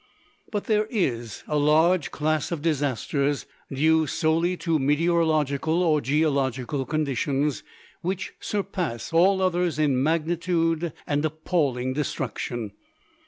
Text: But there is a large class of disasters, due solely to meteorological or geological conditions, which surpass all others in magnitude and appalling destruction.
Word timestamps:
But 0.51 0.63
there 0.63 0.87
is 0.89 1.43
a 1.47 1.59
large 1.59 2.09
class 2.09 2.51
of 2.51 2.63
disasters, 2.63 3.45
due 3.71 4.07
solely 4.07 4.57
to 4.57 4.79
meteorological 4.79 5.83
or 5.83 6.01
geological 6.01 6.87
conditions, 6.87 7.61
which 8.01 8.33
surpass 8.39 9.13
all 9.13 9.43
others 9.43 9.77
in 9.77 10.01
magnitude 10.01 10.91
and 11.05 11.23
appalling 11.23 11.93
destruction. 11.93 12.71